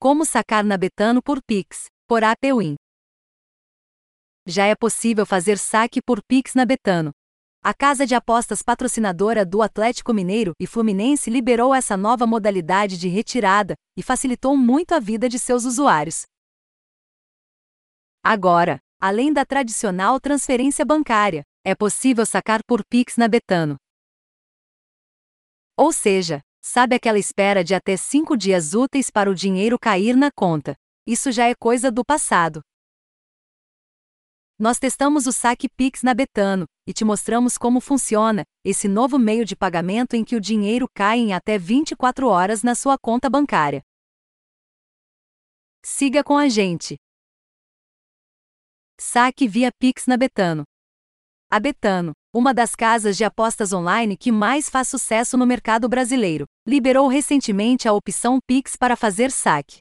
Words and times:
Como 0.00 0.24
sacar 0.24 0.62
na 0.62 0.76
Betano 0.76 1.20
por 1.20 1.42
Pix, 1.42 1.86
por 2.06 2.22
APWin. 2.22 2.76
Já 4.46 4.64
é 4.66 4.76
possível 4.76 5.26
fazer 5.26 5.58
saque 5.58 6.00
por 6.00 6.22
Pix 6.22 6.54
na 6.54 6.64
Betano. 6.64 7.10
A 7.64 7.74
casa 7.74 8.06
de 8.06 8.14
apostas 8.14 8.62
patrocinadora 8.62 9.44
do 9.44 9.60
Atlético 9.60 10.14
Mineiro 10.14 10.52
e 10.60 10.68
Fluminense 10.68 11.28
liberou 11.28 11.74
essa 11.74 11.96
nova 11.96 12.28
modalidade 12.28 12.96
de 12.96 13.08
retirada 13.08 13.74
e 13.96 14.02
facilitou 14.02 14.56
muito 14.56 14.92
a 14.92 15.00
vida 15.00 15.28
de 15.28 15.36
seus 15.36 15.64
usuários. 15.64 16.22
Agora, 18.22 18.78
além 19.00 19.32
da 19.32 19.44
tradicional 19.44 20.20
transferência 20.20 20.84
bancária, 20.84 21.42
é 21.64 21.74
possível 21.74 22.24
sacar 22.24 22.60
por 22.64 22.84
Pix 22.88 23.16
na 23.16 23.26
Betano. 23.26 23.76
Ou 25.76 25.92
seja, 25.92 26.40
sabe 26.68 26.94
aquela 26.94 27.18
espera 27.18 27.64
de 27.64 27.74
até 27.74 27.96
cinco 27.96 28.36
dias 28.36 28.74
úteis 28.74 29.10
para 29.10 29.30
o 29.30 29.34
dinheiro 29.34 29.78
cair 29.78 30.14
na 30.14 30.30
conta? 30.30 30.76
Isso 31.06 31.32
já 31.32 31.48
é 31.48 31.54
coisa 31.54 31.90
do 31.90 32.04
passado. 32.04 32.60
Nós 34.58 34.78
testamos 34.78 35.26
o 35.26 35.32
saque 35.32 35.66
Pix 35.68 36.02
na 36.02 36.12
Betano 36.12 36.66
e 36.86 36.92
te 36.92 37.04
mostramos 37.04 37.56
como 37.56 37.80
funciona 37.80 38.44
esse 38.62 38.86
novo 38.86 39.18
meio 39.18 39.46
de 39.46 39.56
pagamento 39.56 40.14
em 40.14 40.22
que 40.22 40.36
o 40.36 40.40
dinheiro 40.40 40.86
cai 40.94 41.18
em 41.18 41.32
até 41.32 41.56
24 41.56 42.28
horas 42.28 42.62
na 42.62 42.74
sua 42.74 42.98
conta 42.98 43.30
bancária. 43.30 43.80
Siga 45.82 46.22
com 46.22 46.36
a 46.36 46.48
gente. 46.50 46.96
Saque 49.00 49.48
via 49.48 49.70
Pix 49.78 50.06
na 50.06 50.18
Betano. 50.18 50.64
A 51.50 51.58
Betano, 51.58 52.12
uma 52.38 52.54
das 52.54 52.76
casas 52.76 53.16
de 53.16 53.24
apostas 53.24 53.72
online 53.72 54.16
que 54.16 54.30
mais 54.30 54.70
faz 54.70 54.86
sucesso 54.86 55.36
no 55.36 55.44
mercado 55.44 55.88
brasileiro, 55.88 56.46
liberou 56.64 57.08
recentemente 57.08 57.88
a 57.88 57.92
opção 57.92 58.38
Pix 58.46 58.76
para 58.76 58.94
fazer 58.94 59.32
saque. 59.32 59.78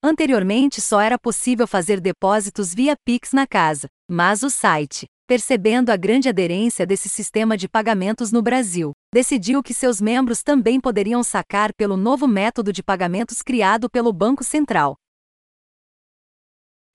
Anteriormente 0.00 0.80
só 0.80 1.00
era 1.00 1.18
possível 1.18 1.66
fazer 1.66 2.00
depósitos 2.00 2.72
via 2.72 2.94
Pix 3.04 3.32
na 3.32 3.44
casa, 3.44 3.88
mas 4.08 4.44
o 4.44 4.50
site, 4.50 5.06
percebendo 5.26 5.90
a 5.90 5.96
grande 5.96 6.28
aderência 6.28 6.86
desse 6.86 7.08
sistema 7.08 7.56
de 7.56 7.68
pagamentos 7.68 8.30
no 8.30 8.40
Brasil, 8.40 8.92
decidiu 9.12 9.64
que 9.64 9.74
seus 9.74 10.00
membros 10.00 10.44
também 10.44 10.80
poderiam 10.80 11.24
sacar 11.24 11.72
pelo 11.74 11.96
novo 11.96 12.28
método 12.28 12.72
de 12.72 12.84
pagamentos 12.84 13.42
criado 13.42 13.90
pelo 13.90 14.12
Banco 14.12 14.44
Central. 14.44 14.94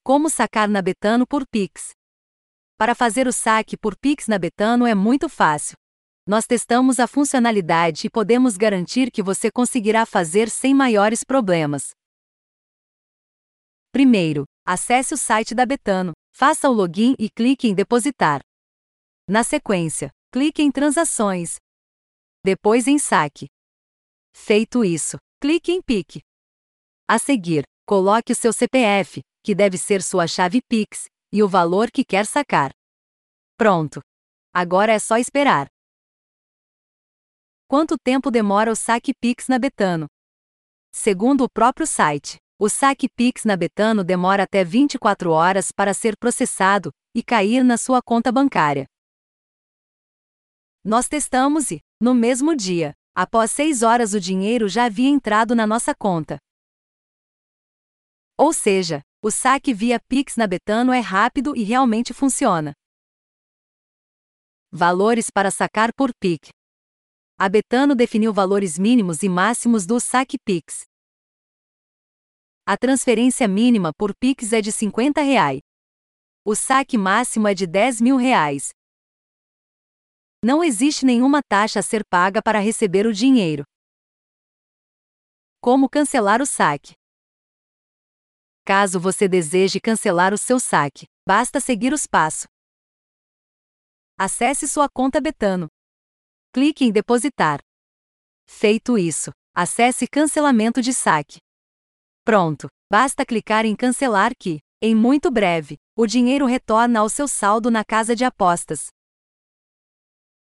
Como 0.03 0.29
sacar 0.29 0.69
na 0.69 0.81
Betano 0.81 1.27
por 1.27 1.43
Pix? 1.45 1.96
Para 2.77 2.93
fazer 2.93 3.27
o 3.27 3.33
saque 3.33 3.75
por 3.75 3.97
Pix 3.97 4.27
na 4.27 4.37
Betano 4.37 4.85
é 4.85 4.93
muito 4.93 5.27
fácil. 5.27 5.75
Nós 6.27 6.45
testamos 6.45 6.99
a 6.99 7.07
funcionalidade 7.07 8.05
e 8.05 8.09
podemos 8.09 8.55
garantir 8.55 9.09
que 9.09 9.23
você 9.23 9.49
conseguirá 9.49 10.05
fazer 10.05 10.47
sem 10.47 10.75
maiores 10.75 11.23
problemas. 11.23 11.89
Primeiro, 13.91 14.45
acesse 14.63 15.15
o 15.15 15.17
site 15.17 15.55
da 15.55 15.65
Betano, 15.65 16.11
faça 16.31 16.69
o 16.69 16.73
login 16.73 17.15
e 17.17 17.31
clique 17.31 17.67
em 17.67 17.73
Depositar. 17.73 18.41
Na 19.27 19.43
sequência, 19.43 20.11
clique 20.31 20.61
em 20.61 20.71
Transações. 20.71 21.55
Depois 22.45 22.85
em 22.85 22.99
Saque. 22.99 23.47
Feito 24.35 24.85
isso, 24.85 25.17
clique 25.41 25.71
em 25.71 25.81
PIC. 25.81 26.19
A 27.07 27.17
seguir, 27.17 27.63
coloque 27.87 28.33
o 28.33 28.35
seu 28.35 28.53
CPF, 28.53 29.21
que 29.43 29.55
deve 29.55 29.79
ser 29.79 30.03
sua 30.03 30.27
chave 30.27 30.61
Pix, 30.69 31.07
e 31.31 31.43
o 31.43 31.47
valor 31.47 31.91
que 31.91 32.03
quer 32.03 32.25
sacar. 32.25 32.71
Pronto. 33.57 34.01
Agora 34.53 34.93
é 34.93 34.99
só 34.99 35.17
esperar. 35.17 35.67
Quanto 37.67 37.97
tempo 37.97 38.31
demora 38.31 38.71
o 38.71 38.75
saque 38.75 39.13
Pix 39.13 39.47
na 39.47 39.59
Betano? 39.59 40.07
Segundo 40.91 41.43
o 41.43 41.49
próprio 41.49 41.85
site, 41.85 42.37
o 42.57 42.69
saque 42.69 43.07
Pix 43.09 43.43
na 43.45 43.55
Betano 43.55 44.03
demora 44.03 44.43
até 44.43 44.63
24 44.63 45.31
horas 45.31 45.71
para 45.71 45.93
ser 45.93 46.17
processado 46.17 46.91
e 47.13 47.21
cair 47.21 47.63
na 47.63 47.77
sua 47.77 48.01
conta 48.01 48.31
bancária. 48.31 48.87
Nós 50.83 51.07
testamos 51.07 51.69
e, 51.69 51.81
no 51.99 52.15
mesmo 52.15 52.55
dia, 52.55 52.93
após 53.13 53.51
6 53.51 53.83
horas 53.83 54.13
o 54.13 54.19
dinheiro 54.19 54.69
já 54.69 54.85
havia 54.85 55.09
entrado 55.09 55.53
na 55.53 55.67
nossa 55.67 55.93
conta. 55.93 56.37
Ou 58.37 58.53
seja, 58.53 59.01
o 59.27 59.31
saque 59.31 59.73
via 59.73 59.99
Pix 59.99 60.37
na 60.37 60.47
Betano 60.47 60.93
é 60.93 61.01
rápido 61.01 61.53
e 61.53 61.61
realmente 61.61 62.13
funciona. 62.13 62.73
Valores 64.71 65.29
para 65.29 65.51
sacar 65.51 65.93
por 65.93 66.11
Pix. 66.17 66.47
A 67.37 67.49
Betano 67.49 67.93
definiu 67.93 68.31
valores 68.31 68.79
mínimos 68.79 69.23
e 69.23 69.27
máximos 69.29 69.85
do 69.85 69.99
saque 69.99 70.37
Pix. 70.39 70.85
A 72.65 72.77
transferência 72.77 73.49
mínima 73.49 73.91
por 73.97 74.15
Pix 74.15 74.53
é 74.53 74.61
de 74.61 74.71
50 74.71 75.21
reais. 75.21 75.59
O 76.45 76.55
saque 76.55 76.97
máximo 76.97 77.49
é 77.49 77.53
de 77.53 77.67
10 77.67 77.99
mil 77.99 78.15
reais. 78.15 78.69
Não 80.41 80.63
existe 80.63 81.05
nenhuma 81.05 81.41
taxa 81.49 81.81
a 81.81 81.83
ser 81.83 82.05
paga 82.09 82.41
para 82.41 82.59
receber 82.59 83.05
o 83.05 83.11
dinheiro. 83.11 83.65
Como 85.59 85.89
cancelar 85.89 86.41
o 86.41 86.45
saque? 86.45 86.93
Caso 88.67 88.99
você 88.99 89.29
deseje 89.29 89.79
cancelar 89.79 90.33
o 90.33 90.37
seu 90.37 90.59
saque, 90.59 91.07
basta 91.25 91.57
seguir 91.61 91.93
os 91.93 92.05
passos. 92.05 92.47
Acesse 94.19 94.67
sua 94.67 94.89
conta 94.89 95.21
Betano. 95.21 95.69
Clique 96.51 96.83
em 96.83 96.91
Depositar. 96.91 97.61
Feito 98.45 98.97
isso, 98.97 99.31
acesse 99.55 100.05
Cancelamento 100.05 100.81
de 100.81 100.93
saque. 100.93 101.37
Pronto, 102.25 102.67
basta 102.91 103.25
clicar 103.25 103.65
em 103.65 103.73
cancelar 103.73 104.33
que, 104.37 104.59
em 104.81 104.93
muito 104.93 105.31
breve, 105.31 105.77
o 105.95 106.05
dinheiro 106.05 106.45
retorna 106.45 106.99
ao 106.99 107.07
seu 107.07 107.25
saldo 107.25 107.71
na 107.71 107.85
casa 107.85 108.13
de 108.13 108.25
apostas. 108.25 108.87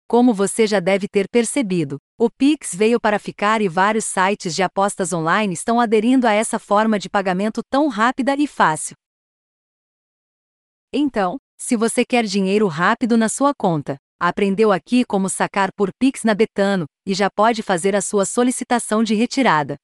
Como 0.07 0.35
você 0.35 0.67
já 0.67 0.79
deve 0.79 1.07
ter 1.07 1.27
percebido, 1.27 1.97
o 2.17 2.29
Pix 2.29 2.75
veio 2.75 2.99
para 2.99 3.17
ficar 3.17 3.59
e 3.59 3.67
vários 3.67 4.05
sites 4.05 4.53
de 4.53 4.61
apostas 4.61 5.11
online 5.11 5.53
estão 5.53 5.79
aderindo 5.79 6.27
a 6.27 6.31
essa 6.31 6.59
forma 6.59 6.99
de 6.99 7.09
pagamento 7.09 7.61
tão 7.69 7.87
rápida 7.87 8.35
e 8.35 8.45
fácil. 8.45 8.95
Então, 10.93 11.37
se 11.57 11.75
você 11.75 12.05
quer 12.05 12.23
dinheiro 12.23 12.67
rápido 12.67 13.17
na 13.17 13.27
sua 13.27 13.53
conta, 13.55 13.97
aprendeu 14.19 14.71
aqui 14.71 15.03
como 15.03 15.27
sacar 15.27 15.69
por 15.75 15.89
Pix 15.99 16.23
na 16.23 16.35
Betano 16.35 16.85
e 17.05 17.15
já 17.15 17.29
pode 17.29 17.63
fazer 17.63 17.95
a 17.95 18.01
sua 18.01 18.25
solicitação 18.25 19.03
de 19.03 19.15
retirada. 19.15 19.75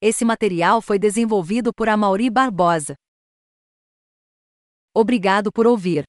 Esse 0.00 0.24
material 0.24 0.80
foi 0.80 0.98
desenvolvido 0.98 1.70
por 1.72 1.88
Amaury 1.88 2.30
Barbosa. 2.30 2.94
Obrigado 4.94 5.52
por 5.52 5.66
ouvir. 5.66 6.04